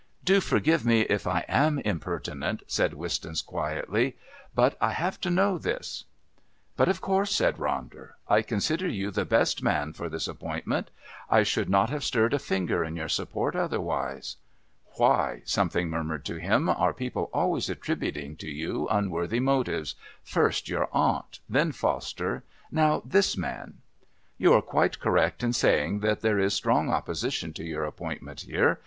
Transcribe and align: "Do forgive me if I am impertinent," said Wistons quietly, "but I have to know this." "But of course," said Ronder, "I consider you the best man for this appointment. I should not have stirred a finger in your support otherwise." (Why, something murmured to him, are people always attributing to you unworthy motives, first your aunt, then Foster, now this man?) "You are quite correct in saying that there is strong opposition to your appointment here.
"Do 0.23 0.41
forgive 0.41 0.83
me 0.83 1.01
if 1.01 1.27
I 1.27 1.45
am 1.47 1.77
impertinent," 1.77 2.63
said 2.65 2.95
Wistons 2.95 3.43
quietly, 3.43 4.17
"but 4.55 4.75
I 4.81 4.93
have 4.93 5.21
to 5.21 5.29
know 5.29 5.59
this." 5.59 6.05
"But 6.75 6.89
of 6.89 7.01
course," 7.01 7.35
said 7.35 7.57
Ronder, 7.57 8.13
"I 8.27 8.41
consider 8.41 8.87
you 8.87 9.11
the 9.11 9.25
best 9.25 9.61
man 9.61 9.93
for 9.93 10.09
this 10.09 10.27
appointment. 10.27 10.89
I 11.29 11.43
should 11.43 11.69
not 11.69 11.91
have 11.91 12.03
stirred 12.03 12.33
a 12.33 12.39
finger 12.39 12.83
in 12.83 12.95
your 12.95 13.09
support 13.09 13.55
otherwise." 13.55 14.37
(Why, 14.95 15.43
something 15.45 15.87
murmured 15.91 16.25
to 16.25 16.37
him, 16.37 16.67
are 16.67 16.93
people 16.95 17.29
always 17.31 17.69
attributing 17.69 18.37
to 18.37 18.49
you 18.49 18.87
unworthy 18.89 19.39
motives, 19.39 19.93
first 20.23 20.67
your 20.67 20.89
aunt, 20.91 21.41
then 21.47 21.71
Foster, 21.71 22.41
now 22.71 23.03
this 23.05 23.37
man?) 23.37 23.75
"You 24.39 24.53
are 24.53 24.63
quite 24.63 24.99
correct 24.99 25.43
in 25.43 25.53
saying 25.53 25.99
that 25.99 26.21
there 26.21 26.39
is 26.39 26.55
strong 26.55 26.89
opposition 26.89 27.53
to 27.53 27.63
your 27.63 27.83
appointment 27.85 28.41
here. 28.41 28.79